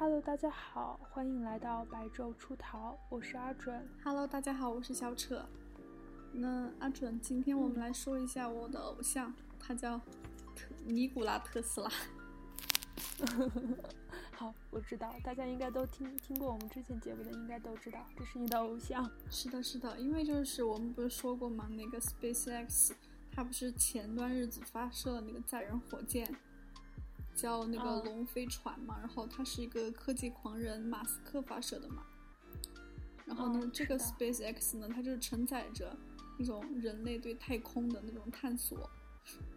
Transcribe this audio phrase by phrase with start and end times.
[0.00, 3.86] Hello，大家好，欢迎来到白昼出逃，我是阿准。
[4.02, 5.44] Hello，大家好，我是小扯。
[6.32, 9.98] 那阿准，今天我们来说一下我的偶像，他叫
[10.56, 11.90] 特尼古拉特斯拉。
[14.32, 19.06] 好，我知道，大家应该都听听过我们之前节目的，应该都知道这是你的偶像。
[19.28, 21.68] 是的，是的，因为就是我们不是说过吗？
[21.72, 22.92] 那个 SpaceX，
[23.30, 26.26] 它不是前段日子发射了那个载人火箭，
[27.34, 32.02] 叫那个哦龙飞船嘛，然后它是一个科技狂人马斯克发射的嘛。
[33.26, 35.96] 然后呢，嗯这个 SpaceX 呢，它就是承载着
[36.38, 38.90] 那种人类对太空的那种探索，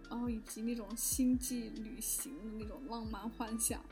[0.10, 3.84] 然后以及那种星际旅行的那种浪漫幻想。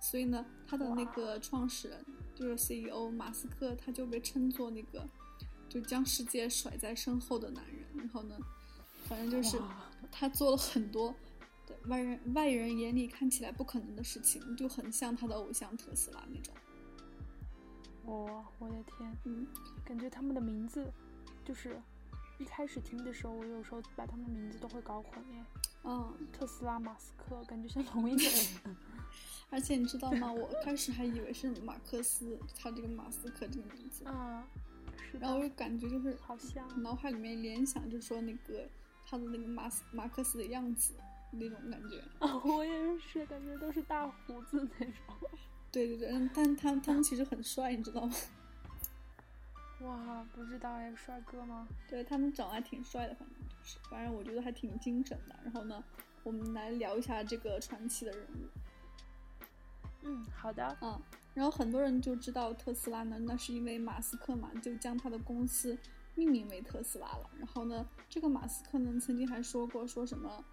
[0.00, 2.04] 所以呢，它的那个创始人
[2.34, 5.08] 就是 CEO 马斯克，他就被称作那个
[5.66, 7.86] 就将世界甩在身后的男人。
[7.96, 8.36] 然后呢，
[9.06, 9.58] 反正就是
[10.12, 11.14] 他做了很多
[11.66, 16.54] 对外人外人眼里看起来不可能的事情，就很像他的偶像特斯拉那种。
[18.04, 19.46] 我我的天，嗯，
[19.84, 20.92] 感觉他们的名字
[21.44, 21.80] 就是
[22.38, 25.44] 一开始听的时候，我有时候把他们名字都会搞混耶。
[25.84, 28.76] 嗯，特斯拉、马斯克，感觉像同一个人。
[29.50, 30.32] 而且你知道吗？
[30.32, 34.44] 我开始还以为是马克思，他这个马斯克这个名字，啊，
[35.10, 38.68] 是然后我，就感觉就是好像脑海里面联想，就说那个
[39.06, 40.94] 他的那个马斯马克思的样子
[41.34, 41.98] 那种感觉。
[42.18, 44.94] 啊， 我也是，感觉都是大胡子那种。
[45.72, 48.14] 对对对，嗯但他他们其实很帅，你知道吗？
[49.82, 51.66] 哇，不知道哎，帅哥吗？
[51.88, 55.36] 对他们长得还挺帅的，反正就是，反正我觉得还挺精神的。
[55.44, 55.82] 然后呢，
[56.22, 58.48] 我们来聊一下这个传奇的人物。
[60.02, 60.76] 嗯，好的。
[60.80, 61.00] 嗯，
[61.34, 65.76] 然后很多人就知道特斯拉呢，那是因为马斯克嘛，就将他的公司
[66.14, 67.28] 命名为特斯拉了。
[67.38, 70.44] 然后呢，这个马斯克呢曾经还说过说什么，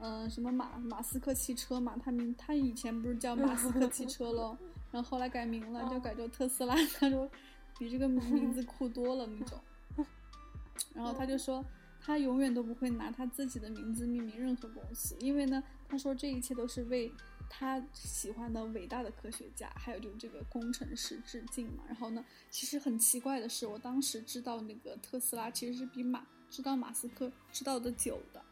[0.00, 4.58] 嗯、什么马马斯克汽车嘛，他名他以前不是叫马斯克汽车咯，
[4.90, 7.30] 然后后来改名了，就改叫特斯拉，他说
[7.78, 9.60] 比这个名 字酷多了那种。
[10.94, 11.64] 然后他就说。
[12.02, 17.12] 他永远都不会拿他自己的名字命名任何公司，因为呢，他说这一切都是为
[17.50, 21.84] 他喜欢的伟大的科学家，还有就是这个工程师致敬嘛。
[21.86, 28.42] 然后呢，其实很奇怪的是，我当时知道那个特斯拉其实是比马知道马斯克知道的久的，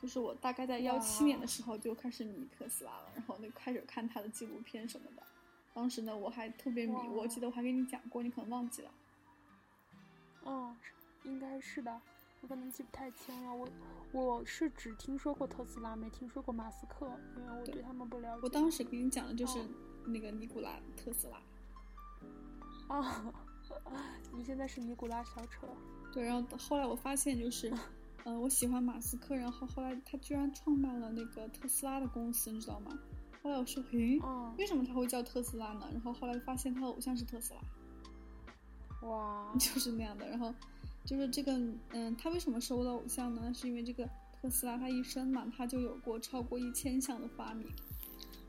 [0.00, 5.22] 就是我大概在幺七年的时候就开始迷特斯拉了，然后那开始看他的纪录片什么的。
[5.72, 8.90] 当时呢，我还特别迷，我记得我还跟你讲过，你可能忘记了。
[10.44, 10.76] 嗯，
[11.24, 12.00] 应该是的，
[12.40, 13.54] 我可能记不太清了。
[13.54, 13.68] 我
[14.12, 18.40] 我是只听说过特斯拉，没听说过马斯克，因为我对对他们不了解。
[18.42, 19.66] 我当时给你讲的就是哦
[20.06, 21.40] 那个尼古拉特斯拉。
[22.94, 23.34] 啊，
[24.32, 25.66] 你现在是尼古拉小丑。
[26.12, 27.70] 对，然后后来我发现就是，
[28.28, 32.90] 嗯、我喜欢马斯克，然后后来他居然创办了那个特斯拉的公司，你知道吗？
[33.40, 35.86] 后来我说，诶，嗯，为什么他会叫特斯拉呢？
[35.92, 40.28] 然后后来发现他的偶像是特斯拉，哇， 就是那样的。
[40.28, 40.52] 然后
[41.04, 41.52] 就是这个，
[41.90, 43.54] 嗯，他为什么是我的偶像呢？
[43.54, 47.68] 是因为这个特斯拉他一生嘛，他就有过超过一千项的发明，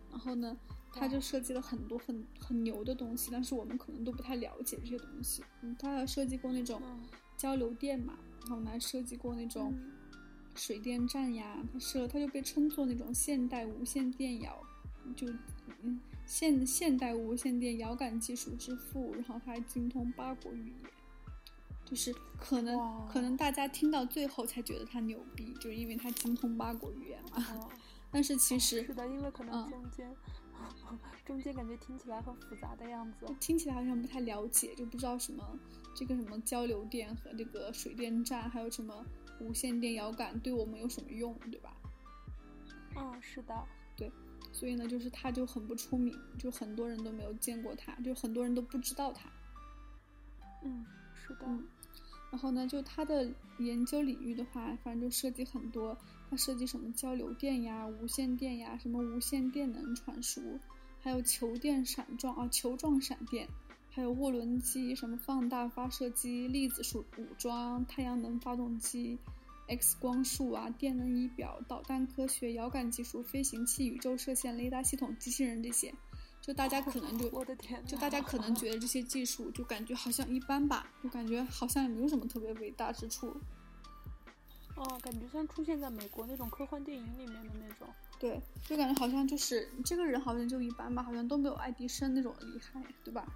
[0.09, 0.57] 然后呢，
[0.91, 5.43] 他就设计了很多很很牛的东西，但是我们可能都不太了解这些东西。
[5.61, 7.03] 嗯，他还设计过那种嗯
[7.37, 8.17] 交流电嘛，
[8.47, 9.93] 然后呢还设计过那种嗯。
[10.55, 14.59] 水电站呀，他设他就被称作那种现代无线电遥，
[15.15, 15.31] 就
[15.83, 20.91] 嗯现现代无线电遥感技术之父，然后他还精通八国语言，
[21.85, 27.69] 就是可能可能大家听到最后才觉得他牛逼，就是因为他精通八国语言嘛，哦。
[28.09, 30.11] 但是其实是的，因为可能嗯中间、
[31.25, 33.25] 中间感觉听起来很复杂的样子。
[33.39, 35.43] 听起来好像不太了解，就不知道什么
[35.95, 39.05] 这个什么交流电和这个水电站，还有什么
[39.39, 41.75] 无线电遥感对我们有什么用，对吧？
[42.95, 43.53] 嗯，是的。
[43.95, 44.11] 对
[44.53, 49.29] 所以呢，就是他就很不出名，就很多人都没有见过他，就很多人都不知道他。
[50.63, 51.39] 嗯，是的。
[51.45, 51.67] 嗯
[52.29, 53.25] 然后呢，就他的
[53.57, 55.97] 研究领域的话，反正就涉及很多，
[56.29, 60.59] 他设计什么交流电呀、无线电呀、什么无线电能传输，
[61.01, 63.47] 还有球电闪状啊、球状闪电，
[63.89, 69.17] 还有涡轮机、什么放大发射机、粒子束武装、太阳能发动机、
[69.67, 75.93] X 光束啊、电能仪表、导弹科学、遥感技术、飞行器、宇宙射线、雷达系统、机器人这些，
[76.41, 83.35] 就大家可能就 我的天，就大家可能觉得这些技术就感觉好像一般吧，就感觉好像也没有什么特别伟大之处。
[84.77, 87.87] 哦，感觉像出现在美国那种科幻电影里面的那种。
[88.19, 93.27] 对，就感觉好像就是这个人好像就一般吧，好像都没有爱迪生那种厉害，对吧？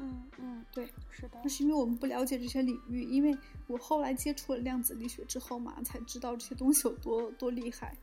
[0.00, 1.48] 嗯嗯，对，是的那。
[1.48, 3.36] 是因为我们不了解这些领域，因为
[3.68, 7.96] 我后来接触了量子力学之后嘛，才知道这些东西有多多厉害。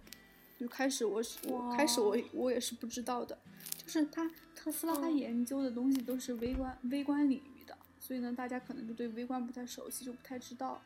[0.57, 3.38] 就开始我是我开始我我也是不知道的，
[3.77, 10.80] 就是他特斯拉他嗯研究的东西都是微观微观领域的，所以呢，大家可能就对微观不太熟悉，就不太知道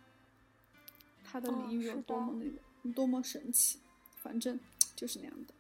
[1.36, 3.80] 它的嗯领域有多么那个、多么神奇。
[4.22, 4.60] 反正
[4.96, 5.54] 就是那样的。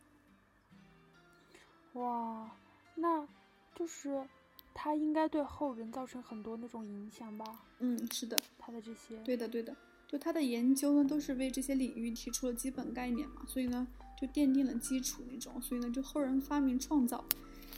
[1.99, 2.49] 哇，
[2.95, 3.27] 那
[3.75, 4.27] 就是
[4.73, 7.45] 他应该对后人造成很多那种影响吧？
[7.77, 9.75] 嗯，是的，他的这些，对的，对的。
[10.07, 13.87] 就他的研究呢，都是为这些领域提出了基本概念嘛，所以呢，
[14.19, 15.61] 就奠定了基础那种。
[15.61, 17.23] 所以呢，就后人发明创造，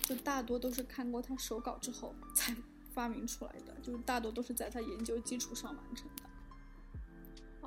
[0.03, 2.55] 就大多都是看过他手稿之后才
[2.93, 6.26] 发明出来的，就是大多都是在他研究基础上完成的。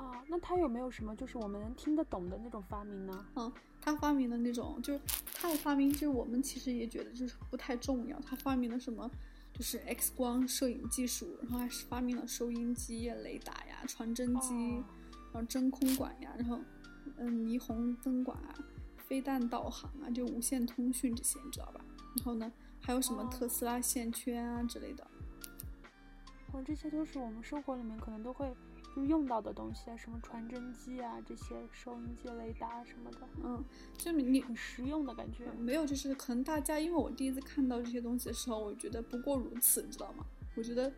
[0.04, 3.26] 啊，那他有没有什么就是我们能听得懂的那种发明呢？
[3.36, 5.00] 嗯，他发明的那种，就是
[5.34, 8.18] 他的发明，就是我们其实也觉得就是不太重要。
[8.20, 9.10] 他发明了什么？
[9.52, 14.84] 就是 X 光摄影技术，然后还是发明了收音机呀、雷达呀、传真机，哦
[15.32, 16.58] 然后真空管呀，然后
[17.18, 18.54] 嗯霓虹灯管啊、
[18.96, 21.84] 飞弹导航啊，就无线通讯这些，你知道吧？
[22.16, 22.50] 然后呢，
[22.80, 25.06] 还有什么哦特斯拉线圈啊之类的。
[26.52, 28.50] 哦，这些都是我们生活里面可能都会
[28.94, 33.64] 就是用到的东西啊，什么传真机啊，这些收音机、雷达什么的，嗯，
[33.96, 35.50] 就你你很实用的感觉。
[35.52, 40.24] 没有，就是可能大家，因为我第一次看到这些东西的时候，我觉得不过如此，你知道吗？
[40.56, 40.92] 我觉得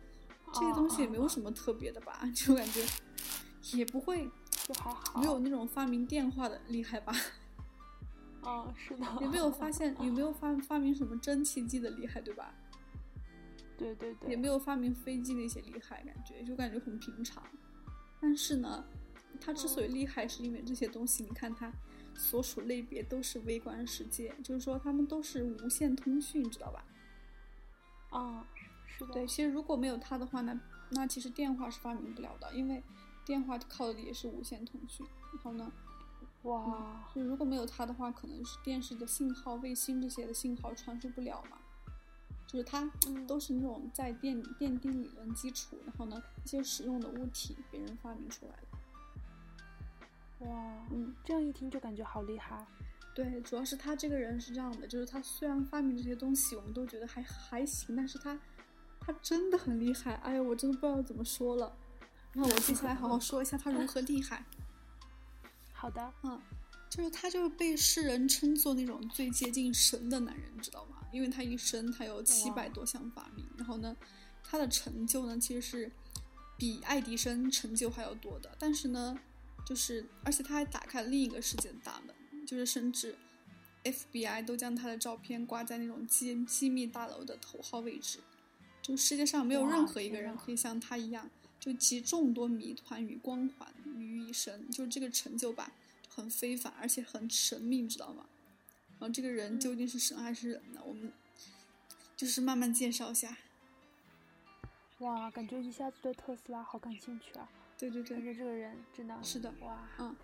[0.51, 2.83] 这些东西也没有什么特别的吧， 就感觉
[3.73, 5.19] 也不会就还好。
[5.19, 7.13] 没有那种发明电话的厉害吧？
[8.41, 9.05] 啊，是的。
[9.21, 12.53] 也没有发现，也没有发 发明什么蒸汽机的厉害，对吧？
[13.77, 14.31] 对对对。
[14.31, 17.43] 也没有发明飞机那些厉害，感觉就感觉很平常。
[18.23, 18.85] 但是呢，
[19.41, 21.69] 它之所以厉害，是因为这些东西，你看它
[22.15, 26.85] 所属类别都是微观世界，就是说它们都是无线通讯，知道吧？
[28.11, 28.47] 啊，
[28.87, 29.11] 是的。
[29.11, 30.57] 对，其实如果没有它的话呢，
[30.91, 32.81] 那其实电话是发明不了的，因为
[33.25, 35.05] 电话靠的也是无线通讯。
[35.33, 35.69] 然后呢，
[36.43, 41.57] 哇，就如果没有它的话，可能是电视的信号、卫星这些的信号传输不了嘛。
[42.53, 50.45] 就是它嗯都是那种在奠奠定理论基础，然后呢一些实用的物体别人发明出来的。
[50.47, 52.63] 哇，嗯，这样一听就感觉好厉害。
[53.15, 58.39] 对，主要是他这个人是这样的，就是他虽然发明这些东西我们都觉得还还行，但是他
[58.99, 60.13] 他真的很厉害。
[60.15, 61.75] 哎呀，我真的不知道怎么说了。
[62.33, 64.43] 那我接下来好好说一下他如何厉害。
[65.71, 66.13] 好的。
[66.23, 66.39] 嗯，
[66.95, 70.97] 就是他就是被世人称作那种最接近神的男人，你知道吗？
[71.11, 73.97] 因为他一生他有七百多项发明，然后呢，
[74.43, 75.91] 他的成就呢其实是
[76.55, 78.55] 比爱迪生成就还要多的。
[78.59, 79.17] 但是呢，
[79.65, 83.15] 就是而且他还打开了另一个世界的大门，就是甚至
[83.83, 88.19] FBI 都将他的照片挂在那种机机密大楼的头号位置。
[88.83, 91.27] 就世界上没有任何一个人可以像他一样，
[91.59, 95.71] 就集众多谜团与光环于一身，就这个成就吧，
[96.13, 98.25] 很非凡，而且很神秘，你知道吗？
[98.99, 100.81] 然后这个人究竟是神还是人呢？
[100.85, 101.11] 我们
[102.15, 103.37] 就是慢慢介绍一下。
[104.99, 107.49] 哇，感觉一下子对特斯拉好感兴趣啊！
[107.77, 110.15] 对对对，感觉这个人真的是的哇，嗯，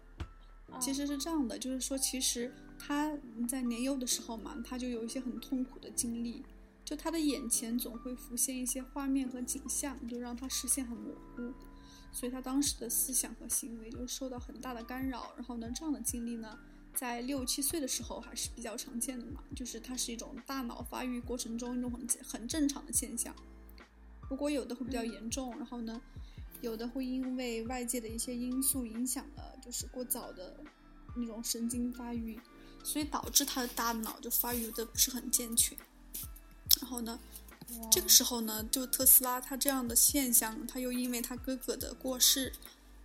[0.71, 3.12] 啊其实是这样的，就是说，其实他
[3.47, 6.45] 在年幼的时候嘛，他就有一些很痛苦的经历，
[6.85, 11.53] 就他的眼前总会浮现一些画面和景象，就让他视线很模糊，
[12.11, 15.33] 所以他当时的思想和行为就受到很大的干扰。
[15.35, 16.57] 然后呢，这样的经历呢，
[16.94, 23.35] 在六七岁的时候还是比较常见的嘛，就是它是一种大脑发育过程中一种很很正常的现象。
[24.28, 25.99] 不过有的会比较严重，然后呢，
[26.61, 30.63] 有的会因为外界的一些因素影响了，就是过早的
[31.16, 32.39] 那种神经发育，
[32.83, 35.78] 所以导致他的大脑就发育的不是很健全。
[36.80, 37.19] 然后呢，
[37.92, 42.52] 这个时候呢，就特斯拉他这样的现象，他又因为他哥哥的过世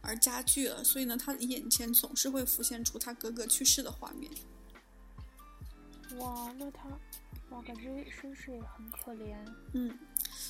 [0.01, 4.31] 而加剧了，所以呢，他的眼前总是会浮现出他哥哥去世的画面。
[6.19, 6.89] 哇，那他
[7.51, 9.37] 哇，感觉身世也很可怜。
[9.73, 9.99] 嗯，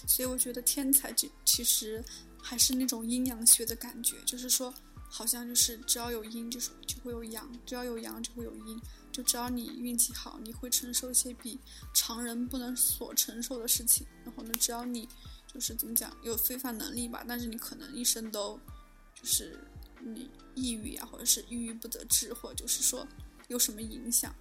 [0.06, 2.04] 所以我觉得天才这其实
[2.42, 4.72] 还是那种阴阳学的感觉，就是说，
[5.08, 8.80] 好像就是只要有阴，就是就会有阳；只要有阳，就会有阴。
[9.14, 11.56] 就只要你运气好，你会承受一些比
[11.94, 14.04] 常人不能所承受的事情。
[14.24, 15.08] 然后呢，只要你
[15.46, 18.58] 就是怎么讲，有非凡能力吧，但是你可能一生都
[19.14, 19.56] 就是
[20.00, 23.06] 你抑郁啊，或者是抑郁不得志，或者就是说
[23.46, 24.34] 有什么影响。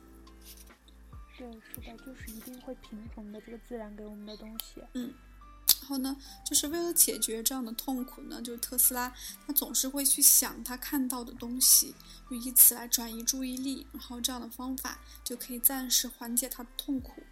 [1.37, 4.81] 对，是的，就是一定会平衡的，这个自然给我们的东西。
[5.79, 6.15] 然后呢，
[6.45, 9.13] 就是为了解决这样的痛苦呢，就是特斯拉
[9.45, 11.93] 他总是会去想他看到的东西，
[12.29, 17.23] 就以此来转移注意力，然后这样的方法就可以暂时缓解他的痛苦。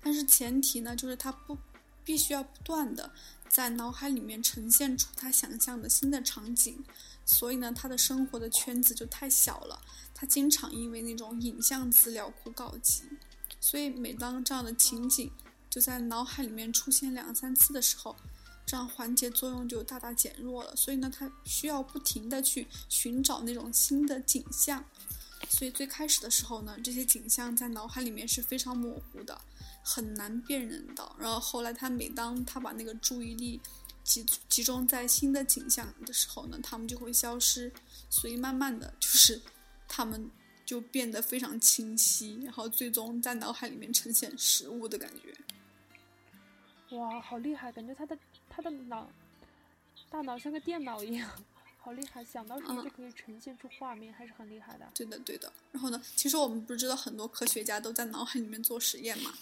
[0.00, 1.56] 但是前提呢，就是他不
[2.04, 3.12] 必须要不断的
[3.48, 6.84] 在脑海里面呈现出他想象的新的场景，
[7.24, 9.80] 所以呢，他的生活的圈子就太小了，
[10.12, 13.04] 他经常因为那种影像资料库告急。
[13.60, 15.30] 所以每当这样的情景
[15.72, 18.14] 就在脑海里面出现两三次的时候，
[18.66, 20.76] 这样缓解作用就大大减弱了。
[20.76, 24.84] 所以呢，他需要不停的去寻找那种新的景象。
[25.48, 29.40] 所以最开始的时候呢，这些景象在脑海里面是非常模糊的，
[29.82, 31.16] 很难辨认到。
[31.18, 33.58] 然后后来他每当他把那个注意力
[34.04, 37.72] 集集中在新的景象的时候呢，他们就会消失。
[38.10, 39.40] 所以慢慢的就是
[39.88, 40.30] 他们。
[40.64, 45.34] 就变得非常清晰，然后最终在脑海里面呈现实物的感觉。
[46.92, 47.72] 哇，好厉害！
[47.72, 48.16] 感觉他的
[48.48, 49.08] 他的脑
[50.10, 51.30] 大脑像个电脑一样，
[51.78, 52.24] 好厉害！
[52.24, 54.86] 想到什么就可以呈现出画面，还是很厉害的。
[54.94, 55.52] 对的，对的。
[55.70, 59.32] 然后呢，其实我们不是知道很多科学家都在脑海里面做实验嘛？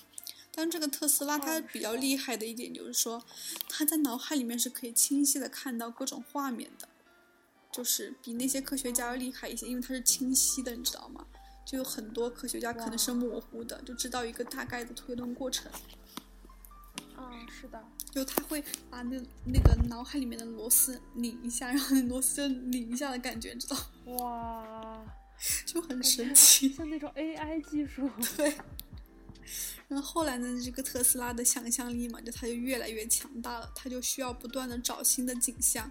[0.52, 3.22] 但这个特斯拉它比较厉害的一点就是说，
[3.68, 6.88] 它在脑海里面是可以清晰的看到各种画面的。
[7.72, 11.24] 就是比那些科学家要厉害一些，因为它是清晰的，你知道吗？
[11.64, 15.70] 就有很多科学家可能是模糊的，就知道一个大概的推论过程。
[17.20, 17.82] 嗯，是的。
[18.10, 23.76] 就他会把那那个脑海里面的螺丝拧一下，然后螺丝就拧一下的感觉，知道？
[24.16, 25.04] 哇，
[25.66, 28.10] 就很神奇，像那种 AI 技术。
[28.36, 28.54] 对。
[29.88, 35.90] 然后后来呢，这个特斯拉的想象力嘛，就它就越来越强大了，它就需要不断的找新的景象。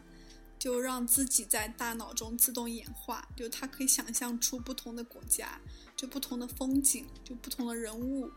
[0.57, 5.57] 就让自己在大脑中自动演化，就它可以想象出不同的国家，
[5.95, 8.29] 就不同的风景，就不同的人物，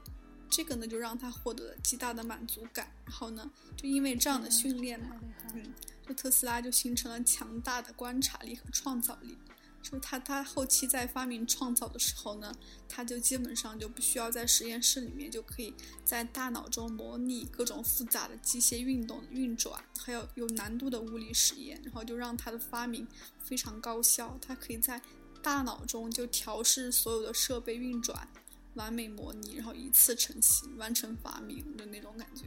[0.53, 2.93] 这个呢就让他获得了极大的满足感。
[3.07, 5.19] 然后呢，就因为这样的训练嘛，
[5.55, 5.73] 嗯，
[6.07, 9.39] 就特斯拉就形成了强大的观察力和创造力。
[9.83, 12.55] 就他他后期在发明创造的时候呢，
[12.87, 23.09] 他就基本上就不需要在实验室里面，就可以在大脑中模拟各种复杂的机械运动运转，还有有难度的物理实验，然后就让他的发明
[23.41, 24.39] 非常高效。
[24.41, 25.03] 他可以在
[25.43, 28.29] 大脑中就调试所有的设备运转，
[28.75, 32.45] 完美模拟，然后一次成型，完成发明的那种感觉。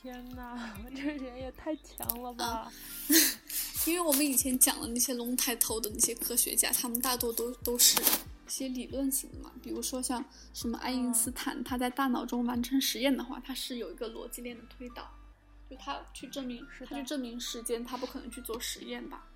[0.00, 2.72] 天哪， 这人也太强了吧！
[3.86, 9.52] 因为我们以前讲的那些龙抬头的那些科学家，他们大多都都是一些理论型的嘛。
[9.62, 15.08] 比如说像什么爱因斯坦，他在大脑中完成实验的话，他是有一个逻辑链的推导，
[15.70, 19.26] 就他去证明，他去证明时间，他不可能去做实验吧？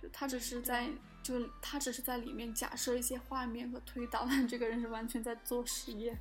[0.00, 0.88] 就他只是在，
[1.22, 6.18] 就他只是在里面假设一些画面和推导，但这个人是完全在做实验。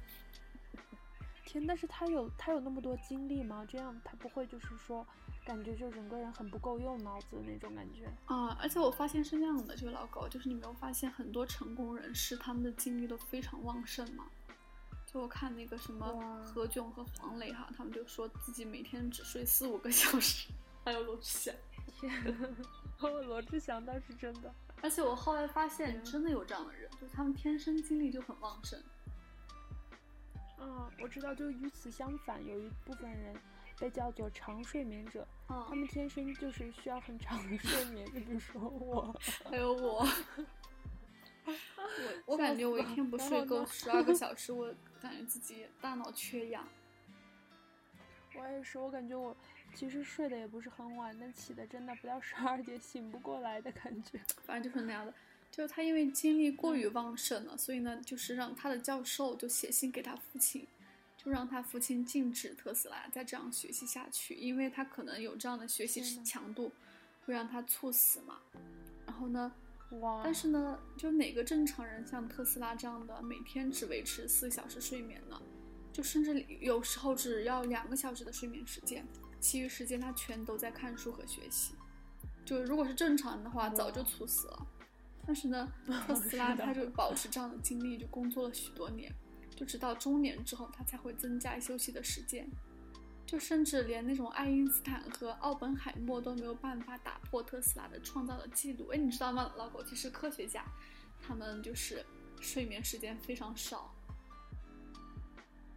[1.45, 3.65] 天，但是他有他有那么多精力吗？
[3.69, 5.05] 这样他不会就是说？
[5.45, 8.49] 感觉就整个人很不够用脑子的那种感觉啊！
[8.59, 14.25] 而且我发现是那样的，就老狗，就是你没有发现很多成功人士他们的精力都非常旺盛吗？
[15.05, 20.49] 就我看那个什么何炅和黄磊哈，他们就说自己每天只睡四五个小时。
[20.83, 21.57] 还有罗志祥，天，
[23.27, 24.53] 罗志祥倒是真的。
[24.81, 28.81] 而且我后来发现真的有这样的人，就是他们天生精力就很旺盛。
[30.59, 33.35] 嗯，我知道，就与此相反，有一部分人。
[33.79, 38.07] 被叫做长睡眠者，他们天生就是需要很长的睡眠。
[38.07, 39.15] 就比如说我，
[39.47, 40.03] 还有我，
[41.45, 41.53] 我
[42.25, 46.67] 我感觉我一天不睡够十二个小 时，我感觉自己大脑缺氧。
[48.35, 49.37] 我也是，我感觉我
[49.73, 54.19] 其实睡得也不是很晚，但起的真的不到十二点，醒不过来的感觉。
[54.45, 55.13] 反正就是那样的，
[55.51, 60.67] 就是他因为精力过于旺盛了，所以呢，就是让他的教授就写信给他父亲。
[61.19, 66.71] 就让他父亲禁止特斯拉再这样学习下去，因为他可能有这样的学习强度，
[67.25, 68.39] 会让他猝死嘛。
[69.05, 69.51] 然后呢，
[69.99, 70.21] 哇！
[70.23, 75.41] 但是呢，就哪个正常人像特斯拉这样的，每天只维持四小时睡眠呢？
[75.91, 79.05] 就甚至有时候只要两个小时的睡眠时间，
[79.39, 81.75] 其余时间他全都在看书和学习。
[82.45, 84.67] 就如果是正常的话，早就猝死了。
[85.25, 85.71] 但是呢，
[86.07, 89.13] 特斯拉他就保持这样的精力，就工作了许多年。
[89.55, 92.49] 就直到中年之后，他才会增加休息的时间。
[93.25, 98.87] 就甚至连那种爱因斯坦和奥本海默都没有办法打破特斯拉的创造的记录。
[98.87, 99.83] 哎，你知道吗，老狗？
[99.83, 100.63] 其实科学家，
[101.21, 102.05] 他们就是
[102.39, 103.93] 睡眠时间非常少。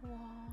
[0.03, 0.47] 哇，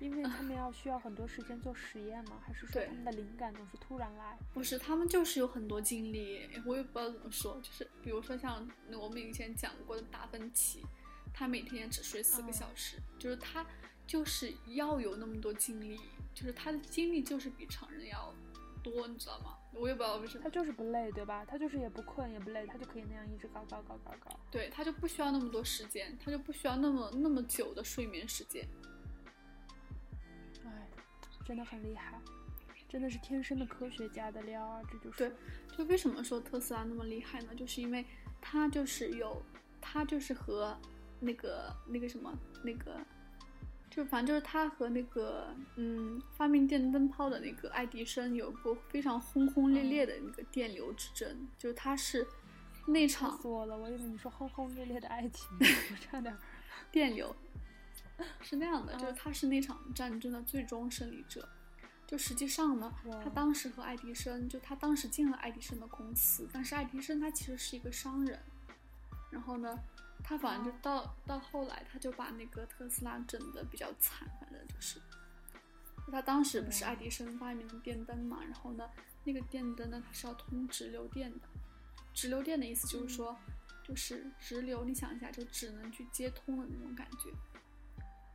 [0.00, 2.40] 因为他们要需要很多时间做实验吗？
[2.44, 4.38] 还是说他们的灵感总是突然来？
[4.52, 6.48] 不是，他们就是有很多精力。
[6.64, 8.68] 我也不知道怎么说，就是比如说像
[9.00, 10.84] 我们以前讲过的达芬奇。
[11.32, 13.64] 他每天只睡四个小时，就是他
[14.04, 15.96] 就是要有那么多精力，
[16.34, 18.34] 就是他的精力就是比常人要
[18.82, 19.56] 多，你知道吗？
[19.72, 20.42] 我也不知道为什么。
[20.42, 21.44] 他就是不累，对吧？
[21.44, 24.40] 他就是也不困也不累，他就可以那样一直搞搞搞搞搞。
[24.50, 28.66] 对，他就不需要那么多时间，他就不需要那么那么久的睡眠时间。
[31.50, 32.20] 哎，真的很厉害，
[32.88, 34.80] 真的是天生的科学家的料啊！
[34.88, 35.32] 这就是对，
[35.76, 37.54] 就为什么说特斯拉那么厉害呢？
[37.56, 38.04] 就是因为
[38.40, 39.42] 他就是有，
[39.80, 40.78] 他就是和。
[41.22, 42.32] 那个那个什么
[42.64, 42.96] 那个，
[43.90, 52.26] 就反正就是他和那个嗯发明电灯泡的那个爱迪生有过非常轰轰烈烈的那个电流之争，就是他是
[52.86, 53.76] 那场死我了！
[53.76, 56.34] 我以为你说轰轰烈烈的爱情， 我差点。
[56.90, 57.36] 电流
[58.40, 61.48] 是那样的，就是他是那场战争的最终胜利者。
[62.06, 68.36] 就实际上呢，他当时和爱迪生，就他当时进了爱迪生的公司，但是爱迪生他其实是一个商人。
[69.30, 69.78] 然后呢，
[70.24, 75.00] 他反正就到到后来，他就把那个特斯拉整的比较惨，反正就是，
[76.10, 78.90] 他当时不是爱迪生发明的电灯嘛，然后呢，
[79.22, 81.46] 那个电灯呢，它是要通直流电的，
[82.12, 83.38] 直流电的意思就是说，
[83.84, 87.30] 就是直流，你想一下，就只能去接通的那种感觉。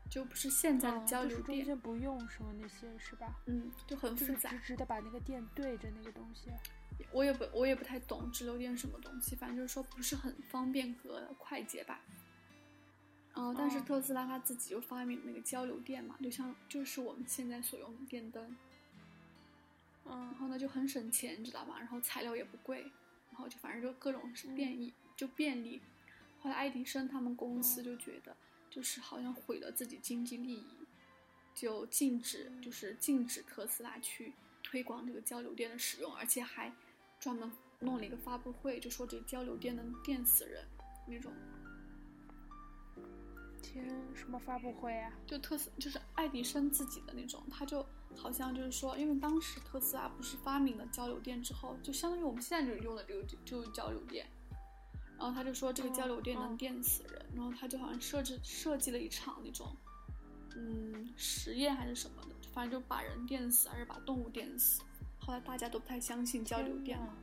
[0.10, 3.36] 就不是现在的交流电，中间不用什么那些是吧？
[3.48, 6.50] 嗯，就很复杂，直直的把那个电对着那个东西。
[7.12, 12.00] 我也不，我也不太懂直流电什么东西，反正就是说不是很方便和快捷吧。
[13.34, 18.56] 嗯，但是特斯拉他自己就发明那个交流电嘛，就像就是我们现在所用的电灯。
[20.06, 21.78] 嗯，然后呢就很省钱，知道吧？
[21.80, 22.84] 然后材料也不贵，
[23.32, 25.82] 然后就反正就各种是便利，就便利。
[26.40, 28.38] 后来爱迪生他们公司就觉得。
[28.76, 30.86] 就是好像毁了自己经济利益，
[31.54, 36.70] 就禁止，就是禁止特斯拉去推广这个交流电的使用，而且还
[37.18, 40.62] 专门弄了一个发布会，就说这个交流电能电死人
[41.08, 41.32] 那种。
[43.62, 45.14] 天，什么发布会啊？
[45.26, 47.82] 就特斯，就是爱迪生自己的那种，他就
[48.14, 54.28] 好像就是说，因为当时特斯拉不是发明了交流电之后，就相当于我们现在就用的这个就是交流电。
[55.18, 59.76] 然后他就说这个交流电能电死人，然后他就好像设置设计了一场那种，
[60.56, 64.82] 嗯，实验还是什么的，反正就把人电死还是把动物电死。
[65.20, 67.14] 后来大家都不太相信交流电了。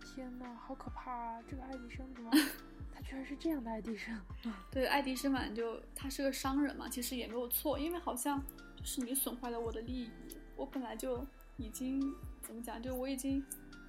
[0.00, 1.42] 天呐，好可怕啊！
[1.48, 2.30] 这个爱迪生怎么，
[2.92, 4.18] 他居然是这样的爱迪生？
[4.72, 8.42] 对，爱迪生嘛，就他是个商人嘛，其实也没有错，因为好像
[8.74, 10.10] 就是你损坏了我的利益，
[10.56, 11.24] 我本来就
[11.56, 12.00] 已经
[12.42, 13.44] 怎么讲，就我已经。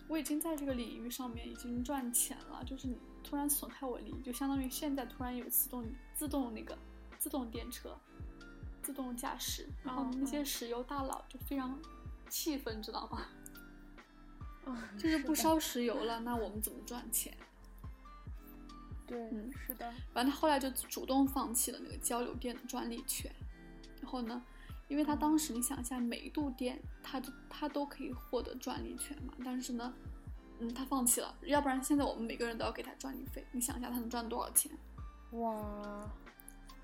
[0.10, 6.76] 我已经在这个领域上面已经赚钱了，就是你突然损害我利益，就相当于现在突然有自动自动那个
[7.20, 7.96] 自动电车，
[8.82, 11.80] 自动驾驶，然后那些石油大佬就非常
[12.28, 13.28] 气愤，知道吗？
[14.98, 17.38] 就是不烧石油了，那我们怎么赚钱？
[19.06, 19.94] 对，嗯，是的。
[20.12, 23.32] 反正他后来就主动放弃了那个交流电的专利权，
[24.02, 24.44] 然后呢？
[24.90, 29.34] 因为他当时，你想一下，每一度电，他都他都可以获得专利权嘛。
[29.46, 29.94] 但是呢，
[30.60, 33.46] 嗯，他放弃了，要不然现在我们每个人都要给他专利费。
[33.52, 34.72] 你想一下，他能赚多少钱？
[35.34, 36.12] 哇，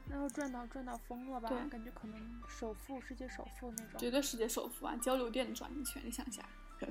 [0.08, 1.50] 那要赚到赚到疯了吧？
[1.50, 3.98] 对，感觉可能首富，世界首富那种。
[3.98, 4.96] 绝对世界首富啊！
[4.98, 6.48] 交流电的专利权，你想一下。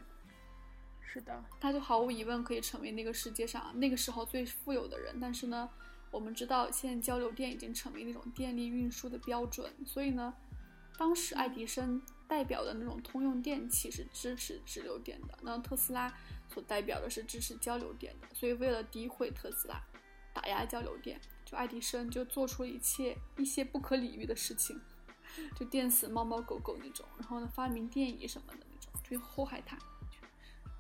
[1.00, 5.16] 是的，他就毫无疑问可以成为那个世界上那个时候最富有的人。
[5.20, 5.70] 但是呢，
[6.11, 10.35] 我们知道现在交流电已经成为那种电力运输的标准，所以呢。
[10.97, 16.13] 当时爱迪生代表的那种通用电器是支持直流电的，那特斯拉
[16.49, 18.29] 所代表的是支持交流电的。
[18.33, 19.83] 所以为了诋毁特斯拉，
[20.33, 24.81] 打压交流电，就爱迪生就做出了一切一些不可理喻的事情，
[25.57, 29.77] 就电死猫猫狗狗那种，然后呢发明电椅什么的那种，去祸害他，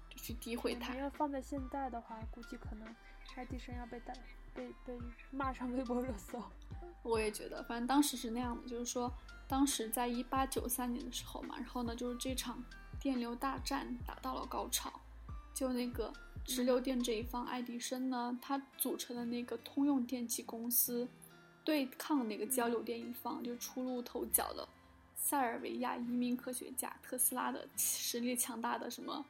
[0.08, 0.94] 就去诋毁他。
[0.94, 2.94] 要放在现在的话，估计可能
[3.34, 4.14] 爱迪生要被打
[4.54, 4.96] 被被
[5.32, 6.40] 骂上微博热搜。
[7.02, 9.12] 我也觉得，反正当时是那样的，就是说。
[9.46, 12.64] 当时在一八九三年的时候嘛，然后呢，就是这场
[12.98, 14.92] 电流大战打到了高潮，
[15.52, 16.12] 就那个
[16.44, 21.06] 直流电这一方，爱迪生呢，他组成的那个通用电气公司，
[21.62, 24.66] 对抗那个交流电一方，就初露头角的
[25.14, 29.24] 塞尔维亚移民科学家特斯拉的实力强大的什么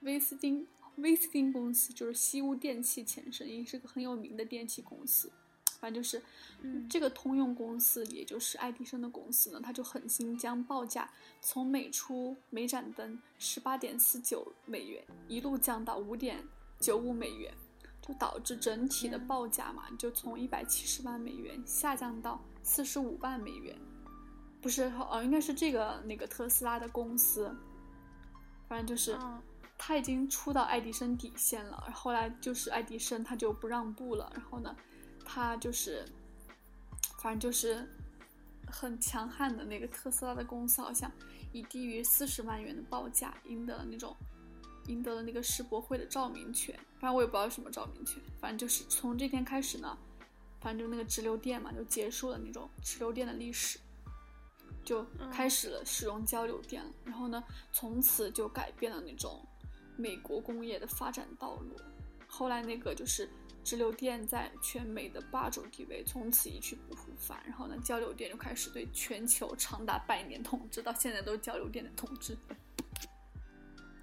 [0.00, 5.30] 威斯汀威斯汀公司，就是西屋电器前身，也是个很有名的电器公司。
[5.82, 6.22] 反正就是，
[6.88, 16.40] 这个通用公司，也就是爱迪生的公司呢，他就狠心将报价从每出每盏灯十八点四九美元一路降到五点
[16.78, 17.52] 九五美元，
[18.00, 23.76] 就导致整体的报价嘛，就从一百七十万美元下降到四十五万美元。
[24.60, 27.52] 不是，哦，应该是这个那个特斯拉的公司，
[28.68, 29.18] 反正就是
[29.76, 34.76] 他已经出到爱迪生底线了，后来就是爱迪生他就不让步了，然后呢？
[35.24, 36.04] 他就是，
[37.18, 37.88] 反正就是
[38.66, 41.10] 很强悍的那个特斯拉的公司，好像
[41.52, 44.16] 以低于四十万元的报价赢得了那种，
[44.86, 46.74] 赢得了那个世博会的照明权。
[46.98, 49.96] 反正我也不知道什么照明权，反正就是从这天开始呢，
[50.60, 53.78] 反正就那个直流电嘛，就结束了那种直流电的历史，
[54.84, 56.90] 就开始了使用交流电了。
[57.04, 59.46] 然后呢，从此就改变了那种
[59.96, 61.76] 美国工业的发展道路。
[62.26, 63.28] 后来那个就是。
[63.64, 67.42] 直流电在全美的霸主地位从此一去不复返。
[67.46, 72.36] 然后呢，交流电就开始对全球长达百年统治，到现在都是交流电的统治。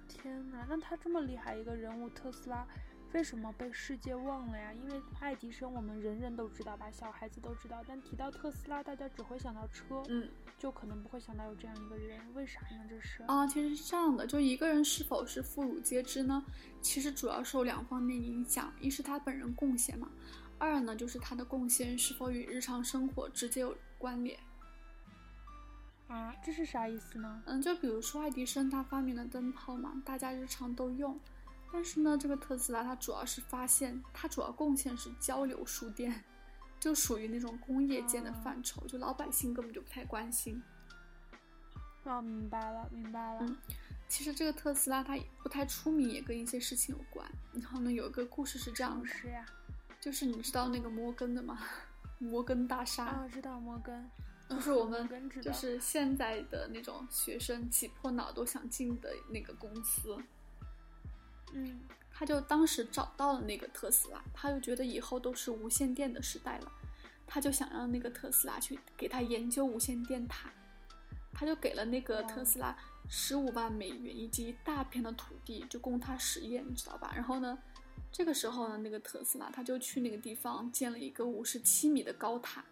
[0.08, 2.66] 天哪，那他这么厉害一个人物，特斯拉。
[3.12, 4.72] 为什么被世界忘了呀？
[4.72, 7.82] 因为爱迪生我们人人都知道吧，小孩子都知道。
[7.86, 12.20] 但提到特斯拉，大家只会想到车，嗯，就可能不会想到有这样一个人。
[12.34, 12.84] 为啥呢？
[12.88, 16.44] 这是啊，其实是这样的，就一个人是否是妇孺皆知呢？
[16.80, 20.08] 其实主要受两方面影响，一是他本人贡献嘛，
[20.58, 24.38] 二呢就是他的贡献是否与日常生活直接有关联。
[26.06, 27.42] 啊，这是啥意思呢？
[27.46, 31.18] 嗯，就比如说爱迪生他发明了灯泡嘛，大家日常都用。
[31.72, 36.24] 但是呢，这个特斯拉它主要是发现，它主要贡献是交流输电，
[36.78, 40.60] 就属于那种工业间的范畴，就老百姓根本就不太关心。
[42.04, 43.40] 哦，明白了，明白了。
[43.42, 43.56] 嗯，
[44.08, 47.30] 其实这个特斯拉它不太出名，也跟一些事情有关。
[47.52, 49.46] 然后呢，有一个故事是这样的，是呀，
[50.00, 51.58] 就是你知道那个摩根的吗？
[52.18, 54.10] 摩根大厦啊，知道摩根，
[54.48, 55.08] 就是我们
[55.40, 60.18] 就是现在的那种学生挤破脑都想进的那个公司。
[61.52, 61.80] 嗯，
[62.12, 66.72] 他就当时找到了那个特斯拉，他就觉得以后都是无线电的时代了，
[67.26, 70.50] 他就想让那个特斯拉去给他研究无线电塔，
[71.32, 72.76] 他就给了那个特斯拉
[73.08, 77.12] 十五万美元以及一大片的土地，就供他实验，你知道吧？
[77.14, 77.58] 然后呢，
[78.12, 82.64] 这个时候呢，那个特斯拉他就去那个地方建了一个五十七米的高塔，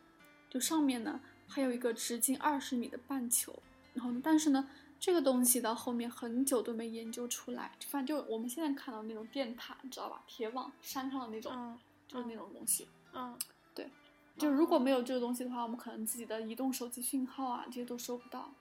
[0.49, 3.63] 就上面呢还有一个直径二十米的半球，
[3.95, 4.69] 然后但是呢。
[5.01, 10.23] 这个东西到后面很久都没研究出来，反正就我们现在看到那种电塔，你知道吧？
[10.27, 12.89] 铁网山上的那种，就是那种东西。
[13.13, 13.39] 嗯，
[13.75, 13.89] 对，
[14.37, 18.53] 就如果没有这个东西的话，我们可能自己的移动手机讯号啊这些都收不到。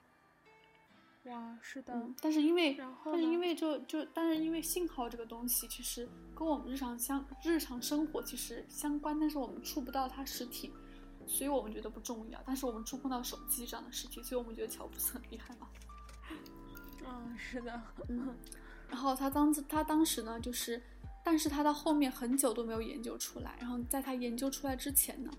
[1.24, 2.08] 哇，是的。
[2.22, 2.74] 但是因为，
[3.04, 10.72] 但是因为就就，但是因为信号这个东西其实跟我们日常相日常生活其实相关，但是我们触不到它实体，
[11.26, 12.40] 所以我们觉得不重要。
[12.46, 15.68] 但是我们触碰到手机这样的实体，所以我们觉得乔布斯很厉害嘛。
[17.08, 18.36] 嗯，是的，嗯，
[18.88, 20.80] 然后他当他当时呢，就是，
[21.24, 23.56] 但是他到后面很久都没有研究出来。
[23.58, 25.30] 然后在他研究出来之前呢，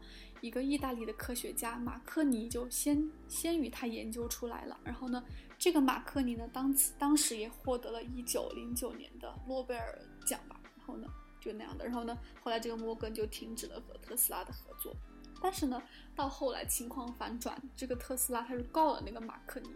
[0.41, 4.79] 一个意大利的科学家马克尼就先先于他研究出来了。
[4.83, 5.23] 然后呢，
[5.57, 10.59] 这个马克尼呢，当此当时也获得了一九零九年的诺贝尔奖吧。
[10.77, 11.07] 然后呢，
[11.39, 11.85] 就那样的。
[11.85, 14.95] 然后呢，后来这个摩根就停止了和特斯拉的合作。
[15.41, 15.81] 但是呢，
[16.15, 19.69] 到后来情况反转，这个特斯拉他就告了那个马克尼。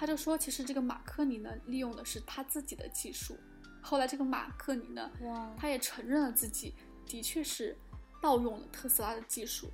[0.00, 3.36] 他就说，其实这个马克尼呢，利用的是他自己的技术。
[3.82, 5.10] 后来这个马克尼呢，
[5.58, 7.76] 他也承认了自己的确是
[8.22, 9.70] 盗用了特斯拉的技术。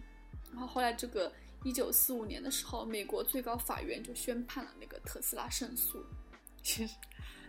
[0.51, 6.05] 然后后来这个一九四五年的时候，美国最高法院就宣判了那个特斯拉胜诉。
[6.61, 6.97] 其实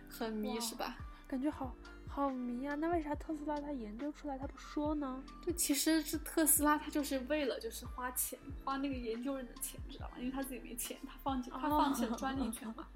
[0.08, 0.96] 很迷是吧？
[1.26, 1.74] 感觉好。
[2.08, 2.74] 好迷啊！
[2.74, 5.22] 那为啥特斯拉他研究出来他不说呢？
[5.46, 10.16] 就其实是特斯拉，他就是为了就是花钱花那个研究人的钱，知道吗？
[10.18, 12.88] 因为他自己没钱，他放弃他放弃了专利权嘛。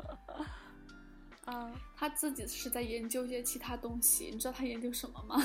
[1.44, 4.30] 啊，他自己是在研究一些其他东西。
[4.32, 5.40] 你知道他研究什么吗？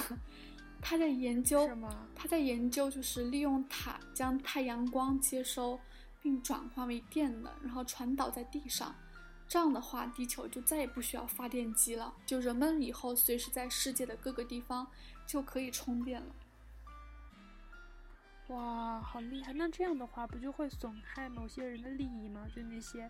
[0.82, 2.08] 他在研究什么？
[2.16, 5.80] 他在研究就是利用塔将太阳光接收
[6.22, 8.96] 并转化为电能，然后传导在地上。
[9.48, 14.88] 这样的话，地球就再也不需要发电机了，就人们以后随时在世界的各个地方
[15.26, 16.28] 就可以充电了。
[18.48, 19.52] 哇，好厉害！
[19.54, 22.46] 那这样的话，不就会损害某些人的利益吗？
[22.56, 23.10] 就那些，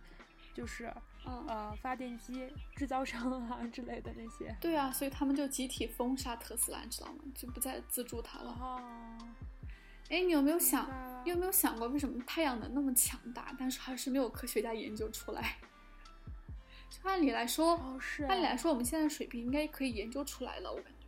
[0.53, 0.91] 就是
[1.25, 4.55] 嗯呃发电机制造商啊之类的那些。
[4.59, 7.19] 对啊，所以他们就集体封杀特斯拉，你知道吗？
[7.35, 8.51] 就不再资助他了。
[8.59, 8.81] 哦。
[10.09, 10.89] 哎，你有没有想，
[11.23, 15.57] 你有没有想过，为什么太阳能那么强大，但是还是没有科学家研究出来？
[17.03, 20.71] 按理来说，按理来说，我们现在水平应该可以研究出来了。
[20.71, 21.07] 我感觉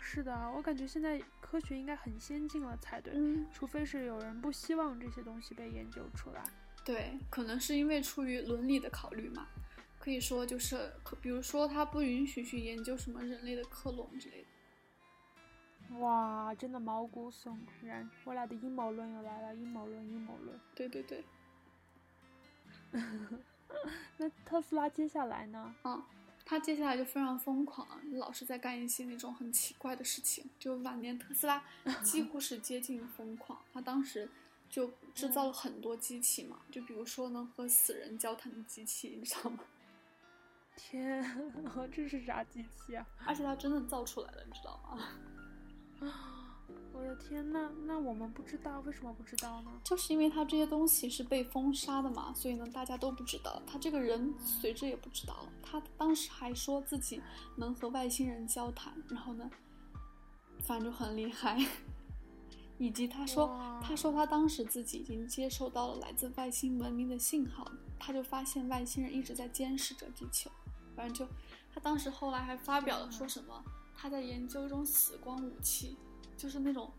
[0.00, 3.12] 是的，我感觉现在科学应该很先进了才对。
[3.14, 6.42] 嗯，除非是有人不希望这些东西被研究出来。
[6.84, 9.46] 对，可能是因为出于伦理的考虑嘛。
[9.98, 15.98] 可以说就是，可比如说他不允许去研究什么人类的克隆之类的。
[15.98, 18.08] 哇，真的毛骨悚然！
[18.24, 20.58] 我俩的阴谋论又来了，阴谋论，阴谋论。
[20.74, 21.22] 对对对。
[24.18, 25.74] 那特斯拉接下来呢？
[25.82, 26.06] 啊，
[26.44, 30.48] 他接下来就非常疯狂，老是在干一些那种很奇怪的事情。
[30.58, 31.62] 就晚年特斯拉
[32.02, 34.28] 几乎是接近疯狂，他当时
[34.68, 39.58] 就制造了很多机器嘛，就比如说能和死人交谈的机器，你知道吗？
[40.76, 41.24] 天，
[41.92, 43.06] 这是啥机器啊？
[43.26, 44.80] 而且他真的造出来了，你知道
[46.00, 46.08] 吗？
[46.98, 47.00] 啊。
[47.00, 49.70] 我的天呐，那我们不知道，为什么不知道呢？
[49.84, 53.62] 就是因为他这些东西是被封杀的嘛，所以呢，大家都不知道。
[53.66, 55.52] 他这个人随之也不知道了。
[55.62, 57.22] 他当时还说自己
[57.56, 59.48] 能和外星人交谈，然后呢，
[60.60, 61.58] 反正就很厉害。
[62.78, 70.48] 以及他说，他说他当时自己已经接收到了来自外星文明的信号，他就发现外星人一直在监视着地球。
[70.94, 71.34] 反正就，
[71.72, 73.64] 他当时后来还发表了说什么，
[73.96, 75.96] 他在研究一种死光武器，
[76.38, 76.90] 就是那种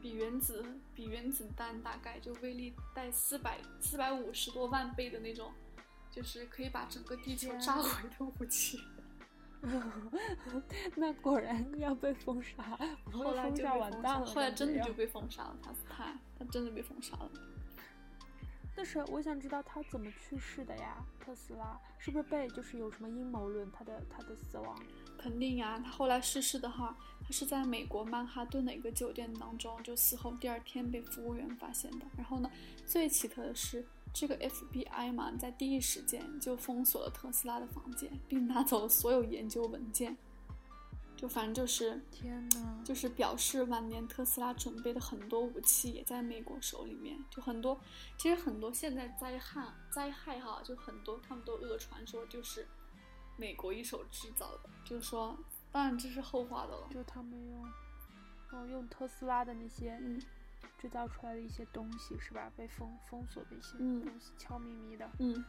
[0.00, 5.52] 比原子比原子弹大概就威力带四百四百五十多万倍的那种，
[6.10, 8.80] 就是可以把整个地球炸毁的武器。
[10.96, 14.26] 那果然要被封杀，不后来就完蛋了。
[14.26, 17.30] 后来真的就被封杀了，他他他真的被封杀了。
[18.76, 21.02] 但是我想知道他怎么去世的呀？
[21.20, 23.70] 特斯拉是不是被就是有什么阴谋论？
[23.70, 24.78] 他的他的死亡？
[25.24, 32.04] 肯定呀，他后来逝世的话，他是在美国曼哈顿的一个酒店当中，就死后第二天被服务员发现的。
[32.14, 32.50] 然后呢，
[32.84, 40.14] 最奇特的是，这个 FBI 嘛，在第一时间就封锁了特斯拉的房间，并拿走了所有研究文件。
[41.16, 47.80] 就反正就是，天呐，就是表示晚年特斯拉准备的很多武器也在美国手里面，就很多，
[48.18, 52.68] 其实很多现在灾害灾害哈，就很多他们都恶传说就是
[53.36, 55.36] 美国一手制造的，就是说，
[55.72, 56.88] 当然这是后话的了。
[56.90, 57.64] 就他们用，
[58.52, 60.20] 哦，用特斯拉的那些嗯
[60.78, 62.50] 制造出来的一些东西是吧？
[62.56, 65.10] 被封封锁的一些嗯东西，悄咪咪的。
[65.18, 65.44] 嗯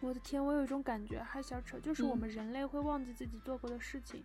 [0.00, 4.24] 我的天，我有一种感觉，还小扯，就是我嗯们人类会忘记自己做过的事情，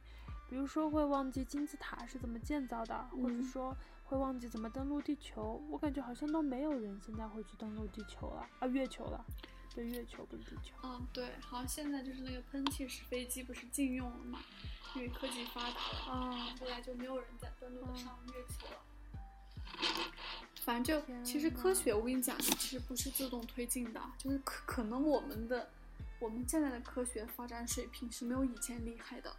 [0.49, 5.61] 比如说会忘记金字塔是怎么建造的，或者嗯说会忘记怎么登陆地球。
[5.69, 9.23] 我感觉好像都没有人现在会去登陆地球了，啊，月球了，
[9.77, 10.73] 对，月球不是地球。
[10.81, 14.39] 嗯，对，好像现在就是那个喷气式飞机不是禁用了嘛，
[14.95, 18.81] 因为科技发达了，啊，后来就没有人再登陆得上月球了。
[20.65, 25.69] 反正就其实科学，我跟你讲，其实不是自动推进的，就是可可能我们的
[26.19, 29.31] 我们现在的科学发展水平是没有以前厉害的，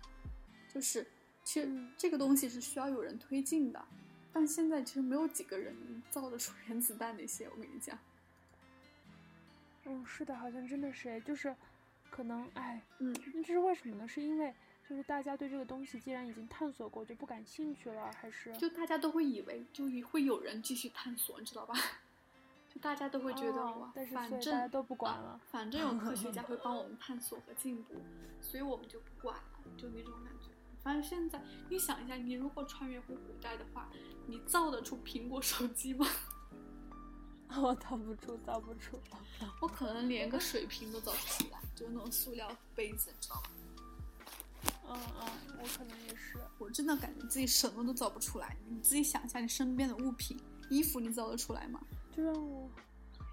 [0.72, 1.04] 就是
[1.42, 3.84] 其实嗯这个东西是需要有人推进的，
[4.32, 7.98] 但现在其实没有几个人造得出原子弹那些，我跟你讲，
[9.88, 11.54] 嗯，是的，好像真的是诶，就是
[12.10, 13.14] 可能，哎，嗯。
[13.34, 14.06] 那这是为什么呢？
[14.06, 14.54] 是因为
[14.88, 18.54] 就是大家对这个东西既然已经探索过，就不感兴趣了，还是？
[18.56, 21.74] 就大家都会以为，就会有人继续探索，你知道吧？
[22.72, 25.40] 就大家都会觉得哦，但是反以大家正都不管啊了。
[25.50, 27.94] 反正有科学家 会帮我们探索和进步，
[28.42, 29.42] 所以我们就不管了，
[29.78, 30.50] 就那种感觉。
[30.82, 33.88] 反正现在你想一下，你如果穿越回古代的话，
[34.26, 36.06] 你造得出苹果手机吗？
[37.60, 38.98] 我造不出，造不出。
[39.60, 43.42] 我可能连个水瓶都造不出来，就那种塑料杯子，你知道吗？
[44.90, 46.38] 嗯嗯，我可能也是。
[46.58, 48.56] 我真的感觉自己什么都造不出来。
[48.68, 50.36] 你自己想一下，你身边的物品，
[50.68, 51.80] 衣服你造得出来吗？
[52.14, 52.68] 就让我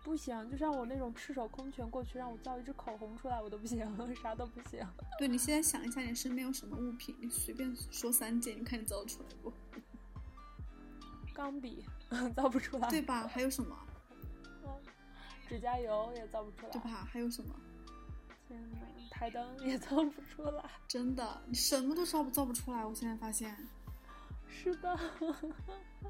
[0.03, 3.79] 不行，就像我那种赤手空拳过去让我造一支口红出来，我都不行，
[4.21, 4.85] 啥都不行。
[5.17, 7.15] 对你现在想一下，你身边有什么物品？
[7.19, 9.51] 你随便说三件，你看你造得出来不？
[11.33, 11.83] 钢笔
[12.35, 13.27] 造不出来，对吧？
[13.27, 13.75] 还有什么？
[14.65, 14.81] 嗯
[15.47, 17.07] 指甲油也造不出来，对吧？
[17.11, 17.53] 还有什么？
[18.47, 18.77] 天呐，
[19.11, 20.63] 台灯也造不出来。
[20.87, 22.83] 真的，你什么都造不造不出来。
[22.85, 23.55] 我现在发现，
[24.49, 24.99] 是的，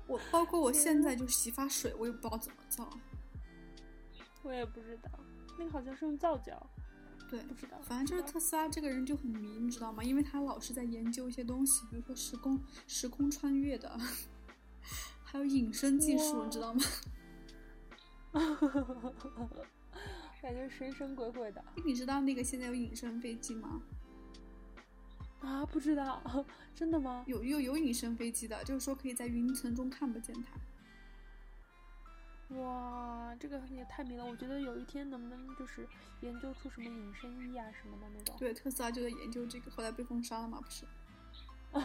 [0.07, 2.89] 我包括我现在就洗发水，我也不知道怎么造。
[4.43, 5.09] 我也不知道，
[5.57, 6.69] 那个好像是用皂角，
[7.29, 7.77] 对，不知道。
[7.81, 10.03] 反正就是特斯拉这个人就很迷，你知道吗？
[10.03, 13.99] 因为他老是在研究一些东西，比如说时空时空穿越的，
[15.23, 16.81] 还有隐身技术，你知道吗？
[20.41, 23.81] 感觉神神鬼鬼的你知道那个现在有隐身飞机吗？
[25.41, 25.65] 啊！
[25.65, 26.21] 不知道，
[26.75, 27.23] 真的吗？
[27.27, 30.51] 有有有隐身飞机的，就是说可以在云层中看不见它。
[32.57, 34.25] 哇，这个也太迷了！
[34.25, 35.87] 我觉得有一天能不能就是
[36.21, 38.35] 研究出什么隐身衣啊什么的那种？
[38.37, 40.85] 对，特斯拉就在研究这个，后来被封杀了嘛，不是？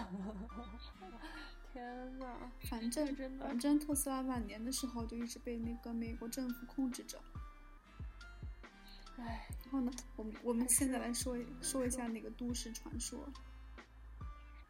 [1.72, 2.26] 天呐，
[2.68, 7.18] 反正真的反正特斯拉晚年的时候就一直被那个美国政府控制着。
[9.16, 13.28] 唉，然后呢，我们我们现在来说一说一下那个都市传说，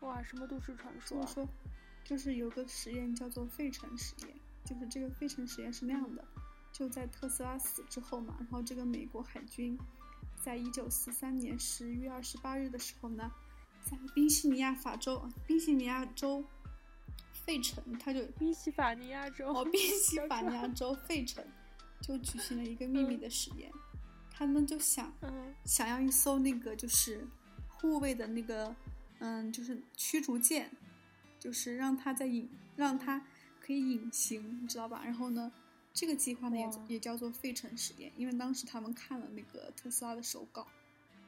[0.01, 1.23] 哇，什么都市传说啊？
[1.23, 1.49] 就是说，
[2.05, 6.25] 就是有个实验叫做费城实验，就是这个费城实验是那样的，
[6.73, 9.79] 就在特斯拉死之后嘛，然后这个美国海军
[10.43, 13.31] 在一九四三年十月二十八日的时候呢，
[13.85, 16.45] 在宾夕尼亚法州宾夕尼亚州
[17.51, 19.53] 费城，他就宾夕法尼亚州。
[19.53, 21.45] 哦，宾夕法尼亚州费城
[22.01, 23.69] 就举行了一个秘密的实验，
[24.31, 27.27] 他们就想嗯想要一艘那个就是
[27.67, 28.73] 护卫的那个
[29.19, 30.71] 嗯，就是驱逐舰，
[31.41, 33.21] 就是让它在隐让它
[33.61, 35.03] 可以隐形，你知道吧？
[35.05, 35.51] 然后呢，
[35.93, 40.69] 这个计划呢也也叫做费城实验，因为当时他们看了那个特斯拉的手稿，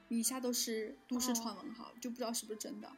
[0.08, 2.88] 以下都是都市传闻哈，就不知道是不是真的。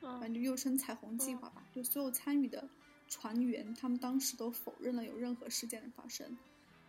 [0.00, 1.64] 反正就又称彩虹计划吧。
[1.74, 2.68] 就所有参与的
[3.08, 6.36] 船员，他们当时都否认了有任何事件的发生，